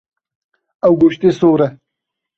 [0.87, 1.67] Ew goştê sor e.